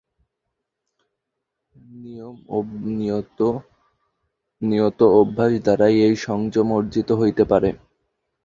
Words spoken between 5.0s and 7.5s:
অভ্যাস দ্বারাই এই সংযম অর্জিত হইতে